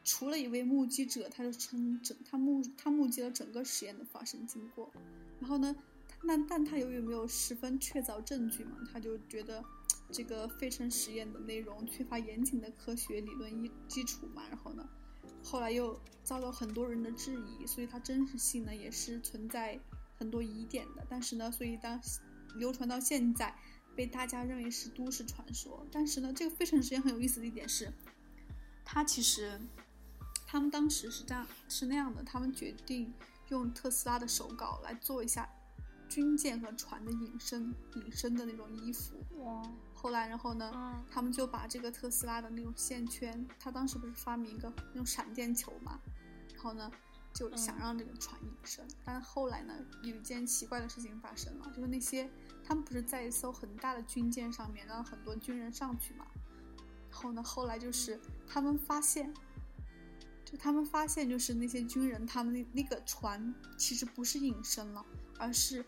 [0.04, 4.92] 除了一位目击者，他就称整他目他目击了整个实验的发生经过。
[5.40, 5.76] 然后呢，
[6.24, 9.64] 那但他由于没有十分确凿证据嘛，他就觉得
[10.12, 14.44] 这个费城实验的内容缺乏严谨的科学理论基基础嘛。
[14.50, 14.88] 然后呢，
[15.44, 19.80] 后来又遭到很多人的质疑，所以它真实性呢也是存在
[20.18, 21.06] 很多疑点的。
[21.10, 22.02] 但是呢，所以当
[22.56, 23.56] 流传到现在，
[23.96, 25.86] 被大家认为是都市传说。
[25.92, 27.92] 但是呢，这个费城实验很有意思的一点是，
[28.84, 29.60] 它其实
[30.46, 33.14] 他们当时是这样是那样的，他们决定。
[33.50, 35.50] 用特斯拉的手稿来做一下
[36.08, 39.16] 军舰和船的隐身、隐身的那种衣服。
[39.44, 39.64] 哇！
[39.96, 46.00] 后来，然后呢，他们就把这个特斯拉的那种线圈，他当时不是发明一个那种闪电球嘛？
[46.54, 46.92] 然后呢，
[47.34, 48.86] 就想让这个船隐身。
[49.04, 52.30] 但是后来呢，有一件奇怪的事情发生了，就是那些
[52.64, 56.26] 他们不是在一艘很大的军舰上面让很多军人上去嘛？
[57.12, 59.34] 然后呢，后来就是他们发现。
[60.46, 65.06] 就他们发现，就是那些军人，他们那那个船其实不是隐身了，
[65.38, 65.86] 而是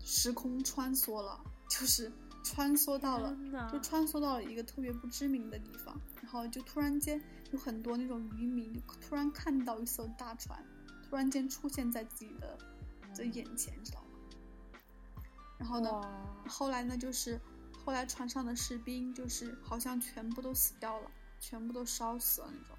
[0.00, 2.10] 时空穿梭了，就是
[2.42, 3.32] 穿梭到了，
[3.70, 10.60] 就穿梭到了一个特别不知名的地方，然后就突然间有很多那种渔民，就突然看到一艘大船，
[11.12, 12.56] 突然间出现在自己的
[13.14, 14.08] 的眼前，知道吗？
[15.58, 15.90] 然后呢，
[16.48, 17.38] 后来呢，就是
[17.84, 22.74] 后来船上的士兵就是好像全部都死掉了，全部都烧死了那种。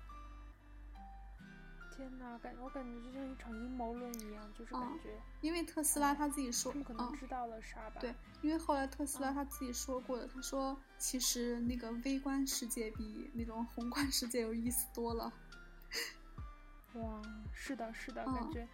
[1.96, 8.02] 天呐，感我感觉就像一场阴谋论一样，就是感觉，因为特斯拉他自己说，可能知道了啥吧？
[8.02, 15.32] 对，因为后来特斯拉他自己说过的，他说其实那个微观世界比那种宏观世界有意思多了。
[16.95, 18.67] 哇，是的，是的，感觉，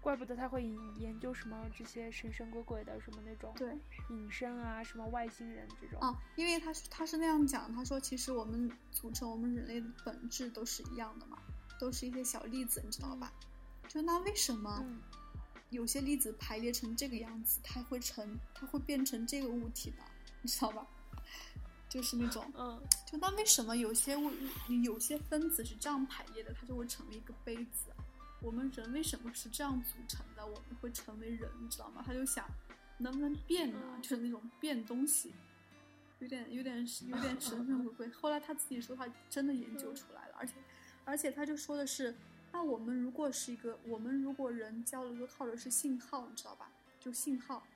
[0.00, 0.64] 怪不得他会
[0.96, 3.76] 研究什么这些神神鬼鬼的什么那种，对，
[4.10, 6.00] 隐身啊，什么外星人这种。
[6.00, 11.38] 啊，因为他他是那样讲，他说其实我们组成我们人类的本质都是一样的嘛。
[11.80, 13.32] 都是一些小粒子，你知道吧？
[13.86, 14.84] 就那为什么
[15.70, 20.02] 有些粒子排列成这个样子，它会成，它会变成这个物体呢？
[20.42, 20.84] 你知道吧？
[21.88, 24.30] 就是那种，嗯，就那为什么有些物，
[24.82, 27.90] 有些分子是这样排列的，它就会成为一个杯子？
[28.40, 30.46] 我们人为什么是这样组成的？
[30.46, 32.02] 我们会成为人，你知道吗？
[32.06, 32.46] 他就想，
[32.98, 33.78] 能不能变呢？
[34.02, 35.32] 就是那种变东西，
[36.20, 38.08] 有点，有点，有点神 神鬼鬼。
[38.10, 40.54] 后来他自己说，他真的研究出来了，而且。
[41.04, 42.14] 而且他就说的是，
[42.52, 46.70] 那我们如果是一个，我们如果人交流靠的是信号，你知道吧？
[47.00, 47.66] 就信号。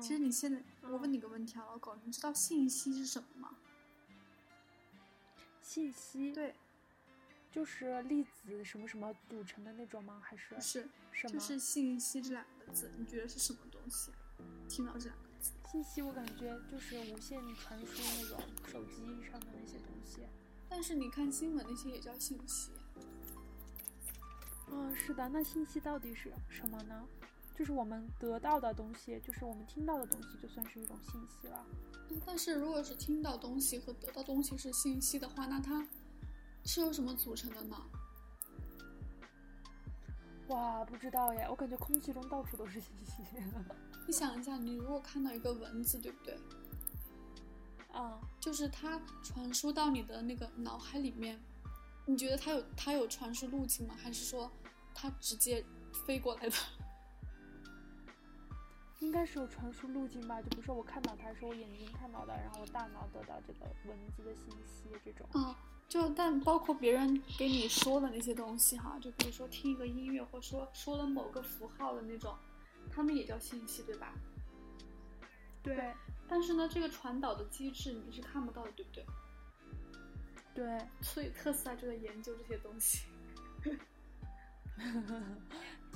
[0.00, 3.56] 其实你现在，我问你个问题啊，老狗，你知道信息是什么吗？
[5.60, 6.32] 信息？
[6.32, 6.54] 对，
[7.50, 10.20] 就是粒子什么什么组成的那种吗？
[10.22, 10.60] 还是？
[10.60, 10.88] 是。
[11.12, 11.32] 什么？
[11.32, 14.10] 就是信息这两个字，你觉得是什么东西？
[14.68, 15.52] 听到这两个字。
[15.70, 20.22] 信息，我感觉就是无线传输那种手机上的那些东西。
[20.68, 22.70] 但是你看新闻那些也叫信息。
[24.70, 25.28] 嗯，是的。
[25.28, 27.06] 那信息到底是什么呢？
[27.62, 31.64] 就是我们得到的东西，就是我们听到的东西，就算是一种信息了。
[32.26, 35.86] 但是如果是听到东西和得到东西是信息的话，那它
[36.64, 37.76] 是由什么组成的呢？
[40.48, 41.46] 哇，不知道耶。
[41.48, 43.22] 我感觉空气中到处都是信息。
[44.08, 46.36] 你想一下，你如果看到一个文字，对不对？
[47.92, 51.40] 啊，就是它传输到你的那个脑海里面，
[52.06, 53.94] 你觉得它有它有传输路径吗？
[53.96, 54.50] 还是说
[54.92, 55.64] 它直接
[56.04, 56.56] 飞过来的？
[59.02, 60.40] 应该是有传输路径吧。
[60.40, 65.28] 就比如说我看到它是我眼睛看到的，然后我大脑得到这个文字的信息这种。
[65.32, 72.34] 啊，就但包括别人给你说的那些东西哈，就比如说听一个音乐，或说说了某个符号的那种，
[72.90, 74.14] 他们也叫信息，对吧？
[75.62, 75.94] 对。
[76.28, 79.04] 但是呢，这个传导的机制你是看不到的，对不对？
[80.54, 83.04] 对，所以特斯拉就在研究这些东西。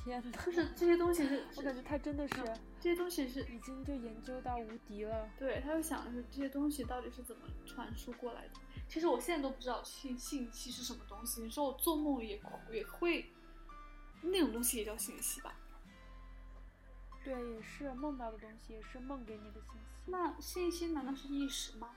[0.06, 0.44] 天哪！
[0.44, 2.34] 就是这些东西是，我感觉他真的是
[2.80, 5.28] 这些东西是已经就研究到无敌了。
[5.36, 8.54] 对，他就想的是这些东西到底是怎么传输过来的。
[8.88, 11.42] 其实我现在都不知道信信息是什么东西。
[11.42, 12.40] 你说我做梦也
[12.70, 13.26] 也会，
[14.22, 15.52] 那种东西也叫信息吧？
[17.24, 19.80] 对，也是梦到的东西，也是梦给你的信息。
[20.06, 21.90] 那信息难道是意识吗？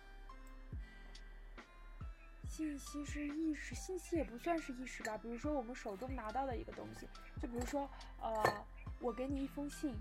[2.49, 5.17] 信息是意识，信息也不算是意识吧。
[5.17, 7.07] 比如说我们手中拿到的一个东西，
[7.39, 7.89] 就比如说，
[8.19, 8.65] 呃，
[8.99, 9.95] 我给你一封信，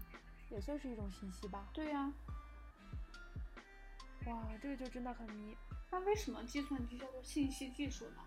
[0.51, 1.68] 也算是一种信息吧。
[1.72, 2.11] 对呀。
[4.26, 5.57] 哇，这个就真的很迷。
[5.90, 8.22] 那为什么计算机叫做信息技术呢？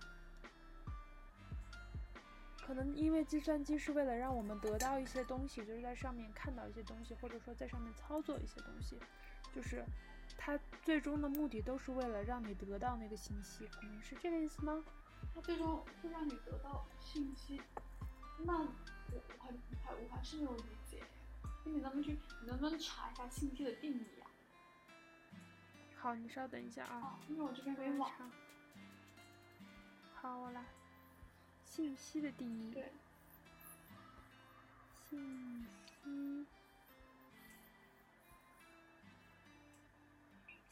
[2.63, 8.97] 可能因为计算机是为了让我们得到一些东西，就是在上面看到一些东西，或者说在上面操作一些东西。
[9.53, 9.83] 就是
[10.37, 14.83] 它最终的目的都是为了让你得到那个信息，可能是这个意思吗？
[15.33, 17.61] 它最终会让你得到信息，
[18.39, 18.67] 那我
[19.11, 21.03] 我还我还我还是没有理解。
[21.63, 24.25] 你能不能去，你能不能查一下信息的定义啊？
[25.95, 26.95] 好，你稍等一下啊。
[26.95, 28.11] 啊，因为我这边没网。
[30.15, 30.65] 好，我来。
[31.63, 32.71] 信息的定义。
[32.71, 32.91] 对。
[35.09, 35.67] 信
[36.03, 36.45] 息。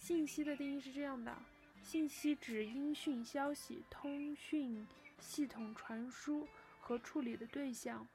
[0.10, 1.38] 信息的定义是这样的：
[1.84, 4.84] 信息指音讯消息、通讯
[5.20, 6.47] 系统传输
[6.80, 8.07] 和处理的对象。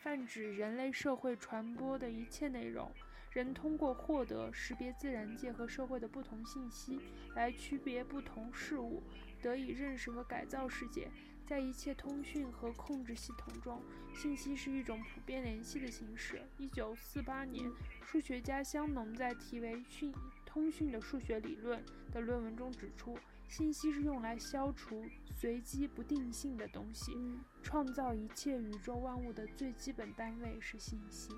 [0.00, 2.88] 泛指人类社会传播的一切内容。
[3.32, 7.00] 人通过获得、识别自然界和社会的不同信息，
[7.34, 9.02] 来区别不同事物，
[9.42, 11.10] 得以认识和改造世界。
[11.44, 13.82] 在一切通讯和控制系统中，
[14.14, 16.40] 信息是一种普遍联系的形式。
[16.58, 17.68] 一九四八年，
[18.04, 20.12] 数学家香农在题为《讯
[20.50, 21.80] 通讯的数学理论》
[22.12, 23.16] 的论文中指出。
[23.48, 31.30] 信息是用来消除随机不定性的东西，创造一切宇宙万物的最基本单位是信息。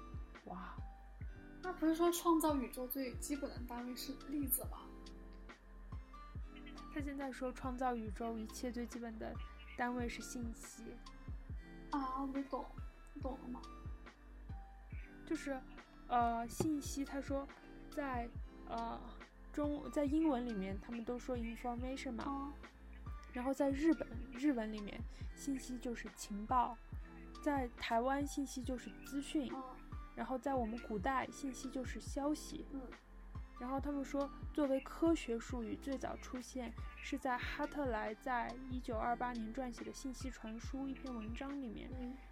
[0.44, 0.76] 哇，
[1.62, 4.80] 那不是说创造宇宙最基本的单位是粒子吗？
[6.92, 9.34] 他现在说创造宇宙一切最基本的
[9.78, 10.82] 单位是信息。
[11.92, 12.66] 啊，我没懂，
[13.14, 13.62] 你懂了吗？
[15.24, 15.58] 就是，
[16.08, 17.06] 呃，信息。
[17.06, 17.48] 他说，
[17.90, 18.28] 在，
[18.68, 19.00] 呃。
[19.52, 22.54] 中在英文里面，他们都说 information 嘛，
[23.34, 24.98] 然后在日本日文里面，
[25.34, 26.74] 信息就是情报，
[27.42, 29.52] 在台湾信息就是资讯，
[30.14, 32.64] 然后在我们古代信息就是消息，
[33.60, 41.90] 然后他们说作为科学术语最早出现是在哈特莱在一九二八年撰写的《信息传输》一篇文章里面，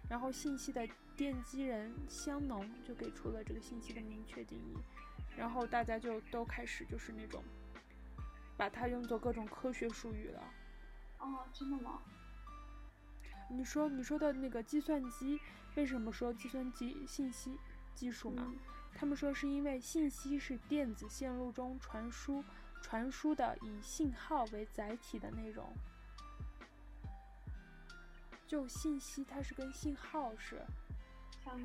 [0.09, 4.75] 然后信息的奠基人香农就给出了这个信息的明确定义。
[5.37, 7.43] 然后大家就都开始就是那种，
[8.57, 10.43] 把它用作各种科学术语了。
[11.19, 12.01] 哦，真的吗？
[13.49, 15.39] 你说你说的那个计算机，
[15.75, 17.57] 为什么说计算机信息
[17.93, 18.53] 技术嘛？
[18.93, 22.43] 他们说是因为信息是电子线路中传输
[22.81, 25.73] 传输的以信号为载体的内容。
[28.47, 30.61] 就信息，它是跟信号是。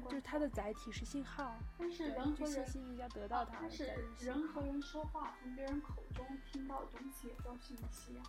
[0.05, 8.23] 就是它的载体是信号，但是人和人要得到它，但是人和人说话从别人口中听到的东西也叫信息呀。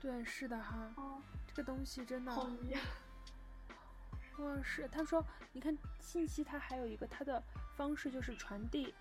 [0.00, 0.92] 对，是的哈。
[0.96, 1.20] 哦。
[1.46, 2.32] 这个东西真的。
[2.32, 2.80] 好呀。
[4.38, 7.42] 哇，是他说，你看信息它还有一个它的
[7.76, 8.92] 方式就是传递，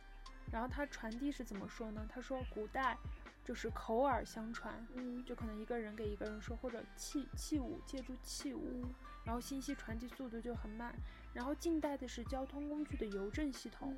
[0.51, 2.05] 然后它传递是怎么说呢？
[2.07, 2.97] 他说古代
[3.43, 8.85] 就是口耳相传，嗯，就可能一个人给一个人说，或者器器物借助器物。
[9.25, 10.93] 然后信息传递速度就很慢，
[11.33, 13.95] 然后近代的是交通工具的邮政系统，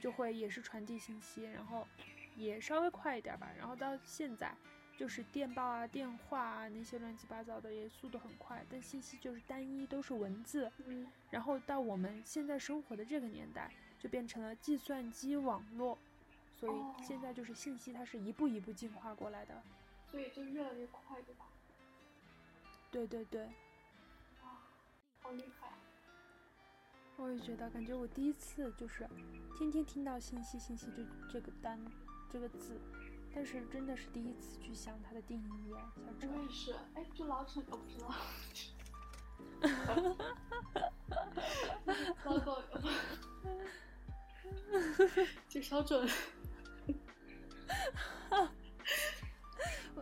[0.00, 1.86] 就会也是传递信息，然后
[2.36, 3.50] 也稍微快一点吧。
[3.56, 4.52] 然后到现在
[4.96, 10.70] 就是电报啊、电话啊那些乱七八糟的也速度很快，但信息就是单一，都是文字。
[10.84, 11.06] 嗯。
[11.30, 15.96] 然后到我们现在生活的这个年代，就变成了计算机网络，
[16.56, 19.62] 所以现在就是信息它是一步一步进化过来的。
[20.10, 21.46] 所以就越来越快，对吧？
[22.90, 23.48] 对对对。
[25.24, 25.72] 好厉害！
[27.16, 29.08] 我也觉得，感觉我第一次就是
[29.56, 31.02] 天天听到“信息”“信息”这
[31.32, 31.82] 这个单
[32.28, 32.78] 这个字，
[33.34, 35.72] 但是真的是第一次去想它的定义。
[35.72, 35.78] 我
[36.42, 38.14] 也是，哎，就老陈，我不知道。
[42.24, 42.62] 老狗，
[45.48, 46.06] 就小准。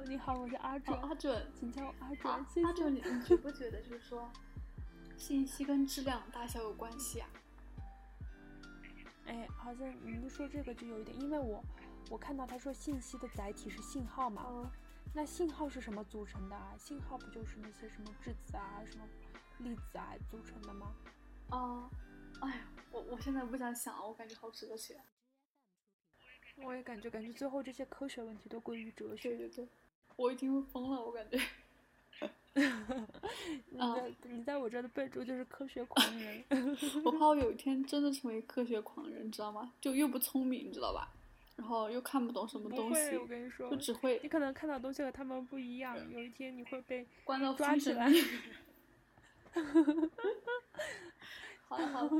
[0.08, 0.98] 你好，我是阿准。
[0.98, 2.32] 阿准，请叫我阿准。
[2.64, 4.28] 阿准，你你觉不觉得就是说？
[5.22, 7.30] 信息跟质量大小有关系啊？
[9.26, 11.64] 哎，好像你一说这个就有一点，因为我
[12.10, 14.68] 我看到他说信息的载体是信号嘛，
[15.14, 16.74] 那信号是什么组成的啊？
[16.76, 19.06] 信号不就是那些什么质子啊、什么
[19.58, 20.92] 粒子啊组成的吗？
[21.50, 21.88] 啊，
[22.40, 25.00] 哎呀，我我现在不想想了，我感觉好哲学。
[26.56, 29.28] 我也感觉，感觉最后这些科学问题都归于哲学。
[29.36, 29.68] 对对对，
[30.16, 31.38] 我已经疯了，我感觉。
[33.70, 36.44] 你在你在我这的备注就是科学狂人，
[37.04, 39.72] 我怕我有一天真的成为科学狂人，你知道吗？
[39.80, 41.12] 就又不聪明，你知道吧？
[41.56, 48.10] 然后又看不懂什么东西，我跟你说，就只会你可能看到东西和他们不一样，有一天你会被 关到抓起来。
[51.68, 52.10] 好了好了，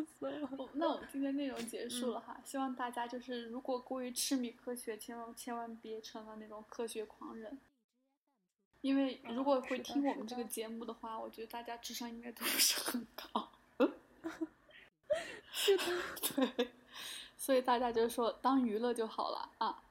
[0.75, 7.59] 那我们今天内容结束了哈，希望大家就是如果过于痴迷科学，千万千万别成了那种科学狂人。
[8.83, 13.49] 因为如果会听我们这个节目的话，我觉得大家智商应该都不是很高。
[15.51, 15.85] 是的，
[16.57, 16.71] 对，
[17.37, 19.83] 所以大家就说当娱乐就好了啊。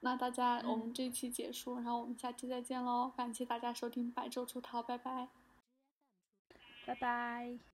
[0.00, 3.10] 那大家，我们这期结束，然后我们下期再见喽！
[3.16, 5.28] 感谢大家收听《百周出逃》，拜拜，
[6.86, 7.73] 拜拜。